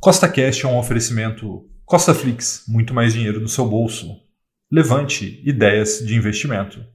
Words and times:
Costa 0.00 0.28
Cash 0.28 0.62
é 0.62 0.68
um 0.68 0.78
oferecimento 0.78 1.68
Costa 1.84 2.14
Flix, 2.14 2.62
muito 2.68 2.94
mais 2.94 3.14
dinheiro 3.14 3.40
no 3.40 3.48
seu 3.48 3.66
bolso. 3.66 4.16
Levante 4.70 5.42
ideias 5.44 5.98
de 5.98 6.14
investimento. 6.14 6.86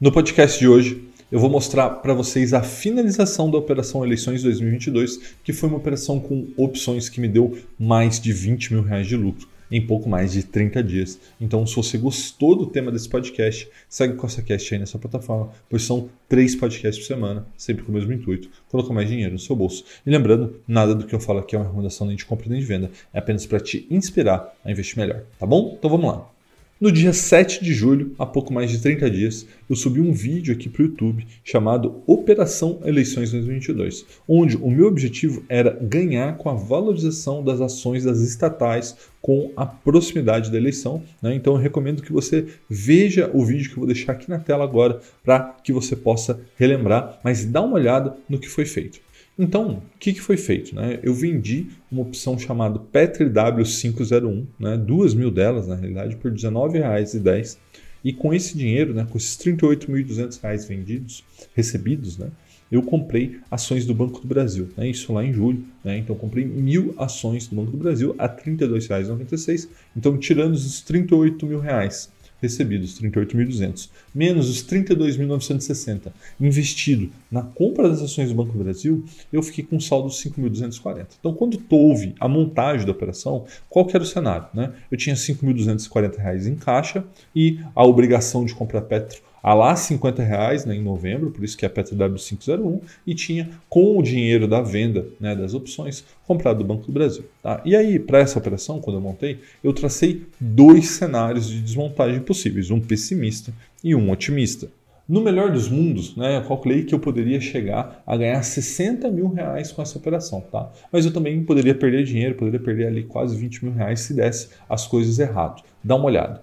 No 0.00 0.10
podcast 0.10 0.58
de 0.58 0.66
hoje, 0.66 1.08
eu 1.30 1.38
vou 1.38 1.48
mostrar 1.48 1.88
para 1.90 2.12
vocês 2.12 2.52
a 2.52 2.64
finalização 2.64 3.48
da 3.48 3.58
Operação 3.58 4.04
Eleições 4.04 4.42
2022, 4.42 5.36
que 5.44 5.52
foi 5.52 5.68
uma 5.68 5.78
operação 5.78 6.18
com 6.18 6.48
opções 6.56 7.08
que 7.08 7.20
me 7.20 7.28
deu 7.28 7.56
mais 7.78 8.20
de 8.20 8.32
20 8.32 8.72
mil 8.72 8.82
reais 8.82 9.06
de 9.06 9.16
lucro 9.16 9.46
em 9.74 9.84
pouco 9.84 10.08
mais 10.08 10.32
de 10.32 10.44
30 10.44 10.80
dias. 10.84 11.18
Então, 11.40 11.66
se 11.66 11.74
você 11.74 11.98
gostou 11.98 12.54
do 12.54 12.66
tema 12.66 12.92
desse 12.92 13.08
podcast, 13.08 13.68
segue 13.88 14.14
o 14.14 14.16
CostaCast 14.16 14.72
aí 14.72 14.78
nessa 14.78 15.00
plataforma, 15.00 15.50
pois 15.68 15.82
são 15.82 16.08
três 16.28 16.54
podcasts 16.54 17.04
por 17.04 17.12
semana, 17.12 17.44
sempre 17.56 17.82
com 17.82 17.90
o 17.90 17.94
mesmo 17.94 18.12
intuito, 18.12 18.48
colocar 18.68 18.94
mais 18.94 19.08
dinheiro 19.08 19.32
no 19.32 19.38
seu 19.38 19.56
bolso. 19.56 19.84
E 20.06 20.10
lembrando, 20.10 20.60
nada 20.68 20.94
do 20.94 21.04
que 21.04 21.14
eu 21.14 21.18
falo 21.18 21.40
aqui 21.40 21.56
é 21.56 21.58
uma 21.58 21.64
recomendação 21.64 22.06
nem 22.06 22.14
de 22.14 22.24
compra 22.24 22.48
nem 22.48 22.60
de 22.60 22.66
venda, 22.66 22.88
é 23.12 23.18
apenas 23.18 23.44
para 23.46 23.58
te 23.58 23.84
inspirar 23.90 24.54
a 24.64 24.70
investir 24.70 24.96
melhor, 24.96 25.24
tá 25.40 25.44
bom? 25.44 25.74
Então 25.76 25.90
vamos 25.90 26.06
lá. 26.06 26.33
No 26.80 26.90
dia 26.90 27.12
7 27.12 27.62
de 27.62 27.72
julho, 27.72 28.16
há 28.18 28.26
pouco 28.26 28.52
mais 28.52 28.68
de 28.68 28.80
30 28.80 29.08
dias, 29.08 29.46
eu 29.70 29.76
subi 29.76 30.00
um 30.00 30.12
vídeo 30.12 30.52
aqui 30.52 30.68
para 30.68 30.82
o 30.82 30.86
YouTube 30.86 31.24
chamado 31.44 32.02
Operação 32.04 32.80
Eleições 32.84 33.30
2022, 33.30 34.04
onde 34.26 34.56
o 34.56 34.68
meu 34.68 34.88
objetivo 34.88 35.44
era 35.48 35.70
ganhar 35.80 36.36
com 36.36 36.50
a 36.50 36.54
valorização 36.54 37.44
das 37.44 37.60
ações 37.60 38.02
das 38.02 38.18
estatais 38.18 38.96
com 39.22 39.52
a 39.56 39.64
proximidade 39.64 40.50
da 40.50 40.56
eleição. 40.56 41.00
Né? 41.22 41.36
Então 41.36 41.54
eu 41.54 41.60
recomendo 41.60 42.02
que 42.02 42.12
você 42.12 42.44
veja 42.68 43.30
o 43.32 43.44
vídeo 43.44 43.70
que 43.70 43.76
eu 43.76 43.84
vou 43.84 43.86
deixar 43.86 44.10
aqui 44.10 44.28
na 44.28 44.40
tela 44.40 44.64
agora 44.64 45.00
para 45.22 45.54
que 45.62 45.72
você 45.72 45.94
possa 45.94 46.40
relembrar, 46.56 47.20
mas 47.22 47.44
dá 47.44 47.62
uma 47.62 47.76
olhada 47.76 48.16
no 48.28 48.36
que 48.36 48.48
foi 48.48 48.66
feito. 48.66 49.03
Então, 49.38 49.82
o 49.94 49.98
que, 49.98 50.12
que 50.12 50.20
foi 50.20 50.36
feito? 50.36 50.74
Né? 50.74 51.00
Eu 51.02 51.12
vendi 51.12 51.66
uma 51.90 52.02
opção 52.02 52.38
chamada 52.38 52.78
Petri 52.78 53.26
W501, 53.26 54.46
né? 54.58 54.76
duas 54.76 55.12
mil 55.12 55.30
delas 55.30 55.66
na 55.66 55.74
realidade, 55.74 56.16
por 56.16 56.30
R$19,10. 56.30 57.58
E 58.04 58.12
com 58.12 58.34
esse 58.34 58.56
dinheiro, 58.56 58.92
né, 58.92 59.06
com 59.10 59.16
esses 59.16 59.34
R$ 59.42 59.52
38.200 59.52 60.68
vendidos, 60.68 61.24
recebidos, 61.54 62.18
né, 62.18 62.30
eu 62.70 62.82
comprei 62.82 63.40
ações 63.50 63.86
do 63.86 63.94
Banco 63.94 64.20
do 64.20 64.26
Brasil. 64.26 64.68
Né, 64.76 64.90
isso 64.90 65.10
lá 65.10 65.24
em 65.24 65.32
julho. 65.32 65.64
Né, 65.82 65.96
então, 65.96 66.14
comprei 66.14 66.44
mil 66.44 66.94
ações 66.98 67.46
do 67.46 67.56
Banco 67.56 67.70
do 67.70 67.78
Brasil 67.78 68.14
a 68.18 68.26
R$ 68.26 68.42
32,96. 68.44 69.68
Então, 69.96 70.18
tirando 70.18 70.52
os 70.52 70.82
38 70.82 71.46
mil 71.46 71.60
reais 71.60 72.12
recebidos, 72.40 73.00
38.200, 73.00 73.88
menos 74.14 74.48
os 74.48 74.64
32.960 74.64 76.12
investido 76.40 77.10
na 77.30 77.42
compra 77.42 77.88
das 77.88 78.02
ações 78.02 78.28
do 78.28 78.34
Banco 78.34 78.52
do 78.52 78.62
Brasil, 78.62 79.04
eu 79.32 79.42
fiquei 79.42 79.64
com 79.64 79.76
um 79.76 79.80
saldo 79.80 80.08
de 80.08 80.14
5.240. 80.14 81.06
Então, 81.18 81.32
quando 81.32 81.60
houve 81.70 82.14
a 82.20 82.28
montagem 82.28 82.86
da 82.86 82.92
operação, 82.92 83.44
qual 83.68 83.88
era 83.88 84.02
o 84.02 84.06
cenário? 84.06 84.46
Né? 84.52 84.72
Eu 84.90 84.98
tinha 84.98 85.16
5.240 85.16 86.46
em 86.46 86.54
caixa 86.54 87.04
e 87.34 87.60
a 87.74 87.84
obrigação 87.84 88.44
de 88.44 88.54
comprar 88.54 88.82
Petro 88.82 89.22
a 89.44 89.52
lá 89.52 89.76
50 89.76 90.22
reais 90.22 90.64
né, 90.64 90.74
em 90.74 90.80
novembro, 90.80 91.30
por 91.30 91.44
isso 91.44 91.54
que 91.54 91.66
é 91.66 91.68
a 91.68 91.70
PTW501, 91.70 92.80
e 93.06 93.14
tinha 93.14 93.50
com 93.68 93.98
o 93.98 94.02
dinheiro 94.02 94.48
da 94.48 94.62
venda 94.62 95.06
né, 95.20 95.36
das 95.36 95.52
opções 95.52 96.02
comprado 96.26 96.58
do 96.60 96.64
Banco 96.64 96.86
do 96.86 96.92
Brasil. 96.92 97.26
Tá? 97.42 97.60
E 97.62 97.76
aí, 97.76 97.98
para 97.98 98.20
essa 98.20 98.38
operação, 98.38 98.80
quando 98.80 98.96
eu 98.96 99.02
montei, 99.02 99.40
eu 99.62 99.74
tracei 99.74 100.22
dois 100.40 100.88
cenários 100.88 101.46
de 101.46 101.60
desmontagem 101.60 102.20
possíveis, 102.20 102.70
um 102.70 102.80
pessimista 102.80 103.52
e 103.82 103.94
um 103.94 104.10
otimista. 104.10 104.70
No 105.06 105.20
melhor 105.20 105.52
dos 105.52 105.68
mundos, 105.68 106.16
né, 106.16 106.38
eu 106.38 106.48
calculei 106.48 106.84
que 106.84 106.94
eu 106.94 106.98
poderia 106.98 107.38
chegar 107.38 108.02
a 108.06 108.16
ganhar 108.16 108.42
60 108.42 109.10
mil 109.10 109.28
reais 109.28 109.70
com 109.70 109.82
essa 109.82 109.98
operação, 109.98 110.40
tá? 110.40 110.72
Mas 110.90 111.04
eu 111.04 111.12
também 111.12 111.44
poderia 111.44 111.74
perder 111.74 112.04
dinheiro, 112.04 112.34
poderia 112.34 112.60
perder 112.60 112.86
ali 112.86 113.02
quase 113.02 113.36
20 113.36 113.66
mil 113.66 113.74
reais 113.74 114.00
se 114.00 114.14
desse 114.14 114.48
as 114.66 114.86
coisas 114.86 115.18
errado. 115.18 115.62
Dá 115.82 115.96
uma 115.96 116.06
olhada. 116.06 116.42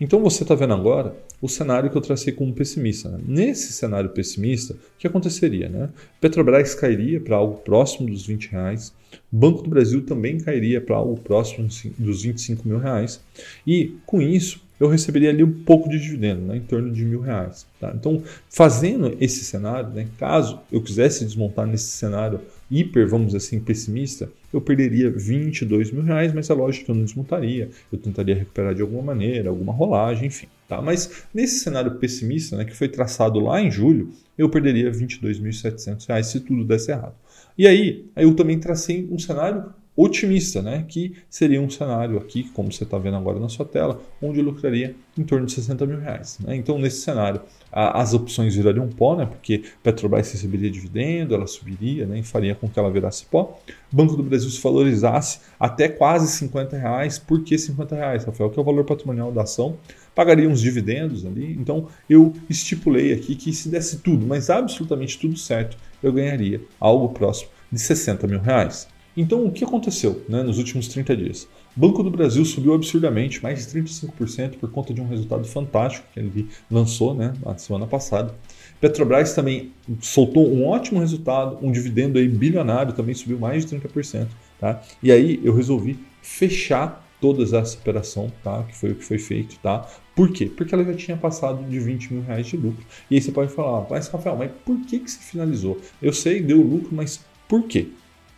Então 0.00 0.20
você 0.20 0.44
está 0.44 0.54
vendo 0.54 0.72
agora 0.72 1.16
o 1.40 1.48
cenário 1.48 1.90
que 1.90 1.96
eu 1.96 2.02
tracei 2.02 2.32
como 2.32 2.52
pessimista. 2.52 3.08
Né? 3.08 3.18
Nesse 3.26 3.72
cenário 3.72 4.10
pessimista, 4.10 4.74
o 4.74 4.98
que 4.98 5.06
aconteceria? 5.06 5.68
Né? 5.68 5.88
Petrobras 6.20 6.74
cairia 6.74 7.20
para 7.20 7.36
algo 7.36 7.58
próximo 7.58 8.08
dos 8.08 8.26
20 8.26 8.50
reais, 8.50 8.92
Banco 9.30 9.62
do 9.62 9.70
Brasil 9.70 10.02
também 10.04 10.38
cairia 10.38 10.80
para 10.80 10.96
algo 10.96 11.18
próximo 11.20 11.68
dos 11.98 12.22
25 12.22 12.66
mil 12.66 12.78
reais, 12.78 13.20
e 13.66 13.96
com 14.06 14.20
isso 14.20 14.60
eu 14.78 14.88
receberia 14.88 15.28
ali 15.28 15.44
um 15.44 15.52
pouco 15.52 15.90
de 15.90 15.98
dividendo, 15.98 16.40
né, 16.40 16.56
em 16.56 16.60
torno 16.60 16.90
de 16.90 17.04
mil 17.04 17.20
reais. 17.20 17.66
Tá? 17.78 17.92
Então, 17.94 18.22
fazendo 18.48 19.14
esse 19.20 19.44
cenário, 19.44 19.90
né, 19.90 20.08
caso 20.18 20.58
eu 20.72 20.80
quisesse 20.80 21.24
desmontar 21.24 21.66
nesse 21.66 21.88
cenário 21.88 22.40
hiper, 22.70 23.06
vamos 23.06 23.26
dizer 23.28 23.38
assim, 23.38 23.60
pessimista, 23.60 24.30
eu 24.52 24.60
perderia 24.60 25.10
22 25.10 25.92
mil 25.92 26.02
reais, 26.02 26.32
mas 26.32 26.48
é 26.48 26.54
lógico 26.54 26.86
que 26.86 26.90
eu 26.90 26.94
não 26.94 27.04
desmontaria, 27.04 27.68
eu 27.92 27.98
tentaria 27.98 28.34
recuperar 28.34 28.74
de 28.74 28.80
alguma 28.80 29.02
maneira, 29.02 29.50
alguma 29.50 29.72
rolagem, 29.72 30.28
enfim. 30.28 30.46
Tá? 30.70 30.80
Mas 30.80 31.24
nesse 31.34 31.64
cenário 31.64 31.96
pessimista, 31.96 32.56
né, 32.56 32.64
que 32.64 32.76
foi 32.76 32.88
traçado 32.88 33.40
lá 33.40 33.60
em 33.60 33.72
julho, 33.72 34.12
eu 34.38 34.48
perderia 34.48 34.88
22.700 34.92 36.06
reais 36.06 36.28
se 36.28 36.38
tudo 36.38 36.64
desse 36.64 36.92
errado. 36.92 37.16
E 37.58 37.66
aí, 37.66 38.08
eu 38.14 38.32
também 38.36 38.56
tracei 38.56 39.08
um 39.10 39.18
cenário 39.18 39.74
otimista, 39.96 40.62
né? 40.62 40.84
que 40.88 41.16
seria 41.28 41.60
um 41.60 41.68
cenário 41.68 42.18
aqui, 42.18 42.44
como 42.54 42.72
você 42.72 42.84
está 42.84 42.96
vendo 42.98 43.16
agora 43.16 43.38
na 43.38 43.48
sua 43.48 43.66
tela, 43.66 44.00
onde 44.22 44.38
eu 44.38 44.44
lucraria 44.44 44.94
em 45.18 45.22
torno 45.22 45.46
de 45.46 45.52
60 45.52 45.86
mil 45.86 45.98
reais. 45.98 46.38
Né? 46.40 46.56
Então, 46.56 46.78
nesse 46.78 47.00
cenário, 47.00 47.40
a, 47.72 48.00
as 48.00 48.14
opções 48.14 48.54
virariam 48.54 48.88
pó, 48.88 49.16
né? 49.16 49.26
porque 49.26 49.64
Petrobras 49.82 50.32
receberia 50.32 50.70
dividendo, 50.70 51.34
ela 51.34 51.46
subiria 51.46 52.06
né? 52.06 52.20
e 52.20 52.22
faria 52.22 52.54
com 52.54 52.68
que 52.68 52.78
ela 52.78 52.90
virasse 52.90 53.24
pó. 53.26 53.60
Banco 53.92 54.16
do 54.16 54.22
Brasil 54.22 54.48
se 54.48 54.60
valorizasse 54.62 55.40
até 55.58 55.88
quase 55.88 56.28
50 56.28 56.76
reais. 56.76 57.18
Por 57.18 57.42
que 57.42 57.58
50 57.58 57.94
reais, 57.94 58.24
Rafael? 58.24 58.50
Que 58.50 58.58
é 58.58 58.62
o 58.62 58.64
valor 58.64 58.84
patrimonial 58.84 59.32
da 59.32 59.42
ação. 59.42 59.76
Pagaria 60.14 60.48
uns 60.48 60.60
dividendos 60.60 61.26
ali. 61.26 61.52
Então, 61.52 61.88
eu 62.08 62.32
estipulei 62.48 63.12
aqui 63.12 63.34
que 63.34 63.52
se 63.52 63.68
desse 63.68 63.98
tudo, 63.98 64.26
mas 64.26 64.50
absolutamente 64.50 65.18
tudo 65.18 65.36
certo, 65.36 65.76
eu 66.02 66.12
ganharia 66.12 66.60
algo 66.78 67.10
próximo 67.10 67.50
de 67.70 67.78
60 67.78 68.26
mil 68.26 68.40
reais. 68.40 68.88
Então, 69.16 69.44
o 69.44 69.50
que 69.50 69.64
aconteceu 69.64 70.22
né, 70.28 70.42
nos 70.42 70.58
últimos 70.58 70.88
30 70.88 71.16
dias? 71.16 71.48
Banco 71.74 72.02
do 72.02 72.10
Brasil 72.10 72.44
subiu 72.44 72.74
absurdamente, 72.74 73.42
mais 73.42 73.66
de 73.66 73.80
35% 73.80 74.56
por 74.58 74.70
conta 74.70 74.94
de 74.94 75.00
um 75.00 75.08
resultado 75.08 75.44
fantástico 75.44 76.06
que 76.12 76.20
ele 76.20 76.48
lançou 76.70 77.14
né, 77.14 77.32
na 77.44 77.56
semana 77.58 77.86
passada. 77.86 78.34
Petrobras 78.80 79.34
também 79.34 79.72
soltou 80.00 80.50
um 80.50 80.66
ótimo 80.66 81.00
resultado, 81.00 81.58
um 81.62 81.70
dividendo 81.70 82.18
aí 82.18 82.28
bilionário 82.28 82.92
também 82.92 83.14
subiu 83.14 83.38
mais 83.38 83.64
de 83.64 83.76
30%. 83.76 84.28
Tá? 84.58 84.82
E 85.02 85.10
aí 85.10 85.40
eu 85.44 85.54
resolvi 85.54 85.98
fechar 86.22 87.06
toda 87.20 87.42
essa 87.42 87.76
operação, 87.76 88.32
tá? 88.42 88.62
que 88.64 88.74
foi 88.76 88.92
o 88.92 88.94
que 88.94 89.04
foi 89.04 89.18
feito. 89.18 89.58
Tá? 89.58 89.86
Por 90.14 90.32
quê? 90.32 90.46
Porque 90.46 90.74
ela 90.74 90.84
já 90.84 90.94
tinha 90.94 91.16
passado 91.16 91.62
de 91.68 91.78
20 91.78 92.14
mil 92.14 92.22
reais 92.22 92.46
de 92.46 92.56
lucro. 92.56 92.84
E 93.10 93.14
aí 93.14 93.20
você 93.20 93.30
pode 93.30 93.52
falar, 93.52 93.86
mas 93.88 94.08
Rafael, 94.08 94.36
mas 94.36 94.50
por 94.64 94.80
que, 94.86 94.98
que 94.98 95.10
se 95.10 95.18
finalizou? 95.18 95.78
Eu 96.00 96.12
sei, 96.12 96.42
deu 96.42 96.60
lucro, 96.60 96.90
mas 96.92 97.24
por 97.46 97.64
quê? 97.64 97.88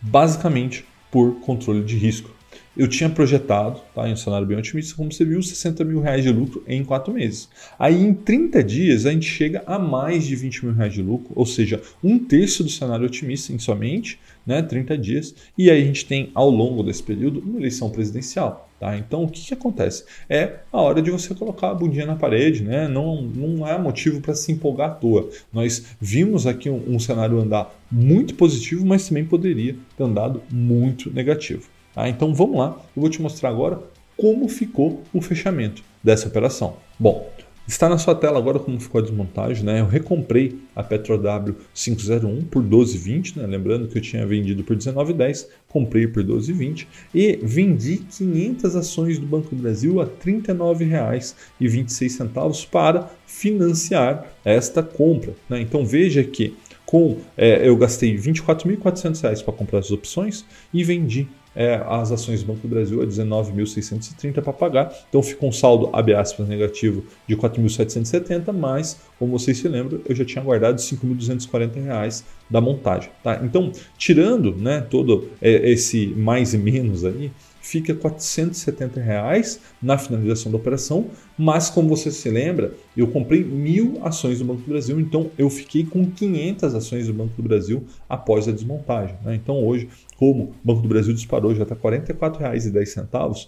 Basicamente 0.03 0.85
por 1.11 1.41
controle 1.41 1.83
de 1.85 1.95
risco. 1.97 2.31
Eu 2.75 2.89
tinha 2.89 3.11
projetado, 3.11 3.81
tá, 3.95 4.09
em 4.09 4.15
um 4.15 4.17
cenário 4.17 4.47
bem 4.47 4.57
otimista, 4.57 4.95
como 4.97 5.13
você 5.13 5.27
viu, 5.27 5.43
60 5.43 5.85
mil 5.85 6.01
reais 6.01 6.23
de 6.23 6.33
lucro 6.33 6.65
em 6.67 6.83
4 6.83 7.13
meses. 7.13 7.49
Aí 7.79 8.03
em 8.03 8.15
30 8.15 8.65
dias 8.65 9.05
a 9.05 9.13
gente 9.13 9.27
chega 9.27 9.63
a 9.67 9.79
mais 9.79 10.27
de 10.27 10.35
20 10.35 10.65
mil 10.65 10.75
reais 10.75 10.95
de 10.95 11.03
lucro, 11.03 11.33
ou 11.37 11.45
seja, 11.45 11.83
um 12.03 12.19
terço 12.19 12.65
do 12.65 12.71
cenário 12.71 13.05
otimista 13.05 13.53
em 13.53 13.59
somente 13.59 14.19
né, 14.47 14.63
30 14.63 14.97
dias. 14.97 15.35
E 15.57 15.71
aí 15.71 15.83
a 15.83 15.85
gente 15.85 16.07
tem 16.07 16.31
ao 16.35 16.49
longo 16.49 16.83
desse 16.83 17.03
período 17.03 17.41
uma 17.41 17.59
eleição 17.59 17.91
presidencial. 17.91 18.69
Tá? 18.81 18.97
Então, 18.97 19.23
o 19.23 19.29
que, 19.29 19.47
que 19.47 19.55
acontece? 19.55 20.05
É 20.29 20.55
a 20.73 20.81
hora 20.81 21.01
de 21.01 21.11
você 21.11 21.35
colocar 21.35 21.71
a 21.71 21.75
bundinha 21.75 22.07
na 22.07 22.17
parede, 22.17 22.65
né? 22.65 22.89
não, 22.89 23.23
não 23.23 23.65
há 23.65 23.79
motivo 23.79 24.21
para 24.21 24.35
se 24.35 24.51
empolgar 24.51 24.91
à 24.91 24.95
toa. 24.95 25.29
Nós 25.53 25.95
vimos 26.01 26.47
aqui 26.47 26.69
um, 26.69 26.95
um, 26.95 26.99
cenário 26.99 27.39
andar 27.39 27.73
muito 27.91 28.35
positivo, 28.35 28.85
mas 28.85 29.07
também 29.07 29.25
poderia 29.25 29.77
ter 29.97 30.03
andado 30.03 30.43
muito 30.51 31.13
negativo. 31.13 31.69
Tá? 31.95 32.09
Então, 32.09 32.35
vamos 32.35 32.57
lá, 32.57 32.77
eu 32.97 33.01
vou 33.01 33.11
te 33.11 33.21
mostrar 33.21 33.49
agora 33.49 33.81
como 34.17 34.49
ficou 34.49 35.03
o 35.13 35.21
fechamento 35.21 35.83
dessa 36.03 36.29
operação. 36.29 36.77
Bom, 36.99 37.31
Está 37.67 37.89
na 37.89 37.97
sua 37.97 38.15
tela 38.17 38.39
agora 38.39 38.59
como 38.59 38.81
ficou 38.81 38.99
a 38.99 39.03
desmontagem, 39.03 39.65
né? 39.65 39.79
Eu 39.79 39.87
recomprei 39.87 40.59
a 40.75 40.83
PetroW 40.83 41.55
501 41.73 42.43
por 42.47 42.61
12,20, 42.61 43.37
né? 43.37 43.47
Lembrando 43.47 43.87
que 43.87 43.97
eu 43.97 44.03
tinha 44.03 44.27
vendido 44.27 44.65
por 44.65 44.77
19,10, 44.77 45.47
comprei 45.69 46.09
por 46.09 46.25
12,20 46.25 46.89
e 47.15 47.39
vendi 47.41 47.99
500 47.99 48.75
ações 48.75 49.21
do 49.21 49.27
Banco 49.27 49.55
do 49.55 49.63
Brasil 49.63 50.01
a 50.01 50.05
R$ 50.05 50.11
39,26 50.25 52.69
para 52.69 53.09
financiar 53.27 54.27
esta 54.45 54.83
compra, 54.83 55.33
né? 55.49 55.61
Então 55.61 55.87
veja 55.87 56.25
que 56.25 56.57
com 56.85 57.19
é, 57.37 57.65
eu 57.67 57.77
gastei 57.77 58.17
R$ 58.17 58.33
24.400 58.33 59.45
para 59.45 59.55
comprar 59.55 59.79
as 59.79 59.93
opções 59.93 60.45
e 60.75 60.83
vendi 60.83 61.29
é, 61.55 61.83
as 61.87 62.11
ações 62.11 62.43
do 62.43 62.47
Banco 62.47 62.67
do 62.67 62.69
Brasil 62.69 63.03
é 63.03 63.07
19.630 63.07 64.41
para 64.41 64.53
pagar, 64.53 64.93
então 65.09 65.23
fica 65.23 65.45
um 65.45 65.53
saldo, 65.53 65.91
abre 65.93 66.15
aspas, 66.15 66.49
negativo 66.49 67.05
de 67.27 67.37
4.770, 67.37 68.53
mas, 68.53 69.01
como 69.19 69.39
vocês 69.39 69.59
se 69.59 69.69
lembram, 69.69 70.01
eu 70.07 70.15
já 70.15 70.25
tinha 70.25 70.43
guardado 70.43 70.77
5.240 70.77 71.75
reais 71.85 72.25
da 72.49 72.61
montagem. 72.61 73.11
Tá? 73.23 73.41
Então, 73.43 73.73
tirando 73.97 74.55
né, 74.57 74.81
todo 74.81 75.29
é, 75.41 75.71
esse 75.71 76.09
mais 76.17 76.55
e 76.55 76.59
menos 76.59 77.05
aí, 77.05 77.31
fica 77.63 77.95
470 77.95 79.01
reais 79.01 79.61
na 79.81 79.97
finalização 79.97 80.51
da 80.51 80.59
operação, 80.59 81.07
mas 81.39 81.71
como 81.71 81.89
você 81.89 82.11
se 82.11 82.29
lembra, 82.29 82.75
eu 82.97 83.07
comprei 83.07 83.43
mil 83.43 83.99
ações 84.03 84.41
do 84.41 84.45
Banco 84.45 84.63
do 84.63 84.69
Brasil, 84.69 85.01
então 85.01 85.31
eu 85.39 85.49
fiquei 85.49 85.87
com 85.87 86.11
500 86.11 86.75
ações 86.75 87.07
do 87.07 87.15
Banco 87.15 87.35
do 87.37 87.43
Brasil 87.43 87.85
após 88.09 88.49
a 88.49 88.53
desmontagem. 88.53 89.17
Né? 89.25 89.37
Então 89.37 89.65
hoje, 89.65 89.89
como 90.17 90.45
o 90.45 90.55
Banco 90.63 90.83
do 90.83 90.89
Brasil 90.89 91.15
disparou, 91.15 91.55
já 91.55 91.63
está 91.63 91.77
R$ 91.77 91.81
44,10, 91.81 93.47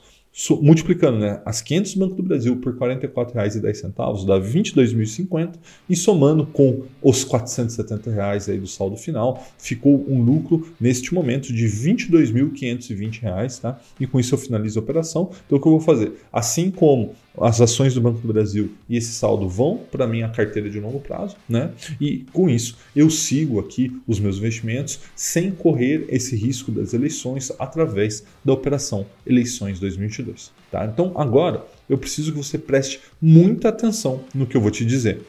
multiplicando 0.61 1.19
né, 1.19 1.41
as 1.45 1.63
500 1.63 1.95
do 1.95 2.01
Banco 2.01 2.17
do 2.17 2.23
Brasil 2.23 2.57
por 2.57 2.75
R$ 2.75 2.99
44,10 2.99 4.27
dá 4.27 4.41
22.050 4.41 5.55
e 5.89 5.95
somando 5.95 6.45
com 6.45 6.83
os 7.01 7.23
470 7.23 8.11
reais 8.11 8.49
aí 8.49 8.59
do 8.59 8.67
saldo 8.67 8.97
final, 8.97 9.47
ficou 9.57 10.05
um 10.09 10.23
lucro 10.23 10.73
neste 10.81 11.15
momento 11.15 11.53
de 11.53 11.67
R$ 11.67 11.95
22.520, 11.95 13.61
tá? 13.61 13.81
E 14.01 14.07
com 14.07 14.19
isso 14.19 14.35
eu 14.35 14.39
finalizo 14.39 14.81
a 14.81 14.83
operação. 14.83 15.31
Então 15.47 15.59
o 15.59 15.61
que 15.61 15.69
eu 15.69 15.73
vou 15.73 15.81
fazer? 15.81 16.15
Assim 16.33 16.71
como 16.71 17.15
as 17.39 17.61
ações 17.61 17.95
do 17.95 18.01
Banco 18.01 18.21
do 18.21 18.33
Brasil 18.33 18.73
e 18.89 18.97
esse 18.97 19.13
saldo 19.13 19.49
vão 19.49 19.81
para 19.91 20.07
minha 20.07 20.29
carteira 20.29 20.71
de 20.71 20.79
longo 20.79 21.01
prazo, 21.01 21.37
né? 21.49 21.73
E 22.01 22.25
com 22.33 22.49
isso 22.49 22.77
eu 22.95 23.11
sigo 23.11 23.59
aqui 23.59 24.01
os 24.07 24.21
meus 24.21 24.39
investimentos 24.39 25.01
sem 25.17 25.51
correr 25.51 26.07
esse 26.09 26.37
risco 26.37 26.71
das 26.71 26.95
eleições 26.95 27.53
através 27.59 28.25
da 28.45 28.53
operação 28.53 29.07
Eleições 29.27 29.81
2022, 29.81 30.53
tá? 30.71 30.85
Então 30.85 31.13
agora 31.17 31.65
eu 31.89 31.99
preciso 31.99 32.33
que 32.33 32.39
você 32.39 32.59
preste 32.59 33.01
muita 33.21 33.69
atenção 33.69 34.25
no 34.35 34.47
que 34.47 34.57
eu 34.57 34.61
vou 34.61 34.71
te 34.71 34.85
dizer. 34.85 35.23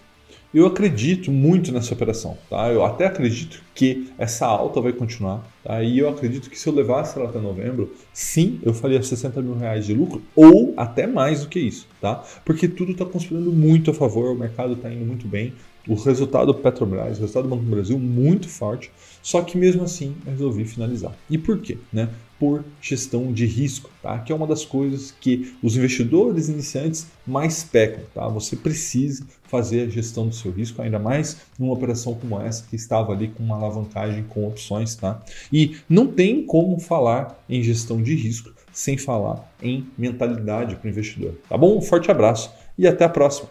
Eu 0.56 0.66
acredito 0.68 1.34
muito 1.34 1.70
nessa 1.74 1.94
operação, 1.94 2.38
tá? 2.50 2.72
Eu 2.72 2.86
até 2.86 3.08
acredito 3.08 3.62
que 3.76 4.08
essa 4.18 4.46
alta 4.46 4.80
vai 4.80 4.94
continuar, 4.94 5.46
tá? 5.62 5.84
E 5.84 6.00
eu 6.00 6.08
acredito 6.08 6.50
que 6.50 6.58
se 6.58 6.70
eu 6.70 6.74
levasse 6.74 7.20
ela 7.20 7.28
até 7.28 7.42
novembro, 7.42 7.94
sim, 8.14 8.62
eu 8.64 8.74
faria 8.74 9.04
60 9.04 9.42
mil 9.42 9.58
reais 9.58 9.86
de 9.86 9.94
lucro 9.94 10.24
ou 10.34 10.74
até 10.78 11.06
mais 11.06 11.42
do 11.42 11.50
que 11.50 11.60
isso, 11.60 11.90
tá? 12.00 12.24
Porque 12.46 12.70
tudo 12.70 12.94
está 12.94 13.04
conspirando 13.04 13.52
muito 13.52 13.92
a 13.92 13.94
favor, 13.94 14.32
o 14.32 14.40
mercado 14.40 14.76
está 14.76 14.90
indo 14.90 15.06
muito 15.06 15.28
bem, 15.28 15.52
o 15.88 15.96
resultado 15.96 16.48
do 16.48 16.56
Petrobras, 16.56 17.18
o 17.18 17.22
resultado 17.22 17.44
do 17.44 17.50
Banco 17.50 17.64
do 17.64 17.72
Brasil 17.72 18.00
muito 18.00 18.50
forte, 18.50 18.92
só 19.22 19.42
que 19.42 19.58
mesmo 19.58 19.84
assim 19.84 20.16
resolvi 20.26 20.66
finalizar. 20.66 21.16
E 21.30 21.38
por 21.38 21.60
quê? 21.60 21.78
Né? 21.92 22.10
por 22.40 22.66
gestão 22.82 23.32
de 23.32 23.46
risco, 23.46 23.90
tá? 24.02 24.20
que 24.20 24.32
é 24.32 24.36
uma 24.36 24.48
das 24.48 24.66
coisas 24.66 25.12
que 25.12 25.56
os 25.64 25.78
investidores 25.78 26.50
iniciantes 26.50 27.08
mais 27.26 27.64
pecam. 27.64 28.04
Tá? 28.14 28.28
Você 28.28 28.56
precisa 28.56 29.26
fazer 29.44 29.88
a 29.88 29.90
gestão 29.90 30.28
do 30.28 30.36
seu 30.36 30.52
risco, 30.52 30.82
ainda 30.82 31.00
mais 31.00 31.38
numa 31.58 31.74
operação 31.74 32.14
como 32.16 32.40
essa 32.40 32.66
que 32.70 32.76
estava 32.76 33.14
ali 33.14 33.30
com 33.30 33.44
uma 33.44 33.56
alavancagem 33.56 34.24
com 34.24 34.48
opções. 34.48 34.96
Tá? 34.96 35.22
E 35.52 35.78
não 35.88 36.08
tem 36.08 36.46
como 36.46 36.80
falar 36.80 37.44
em 37.50 37.64
gestão 37.64 38.02
de 38.02 38.14
risco 38.16 38.54
sem 38.74 38.98
falar 38.98 39.50
em 39.62 39.88
mentalidade 39.98 40.76
para 40.76 40.88
o 40.88 40.90
investidor. 40.90 41.36
Tá 41.48 41.58
bom? 41.58 41.78
Um 41.78 41.82
forte 41.82 42.12
abraço 42.12 42.52
e 42.78 42.86
até 42.86 43.06
a 43.06 43.10
próxima. 43.10 43.50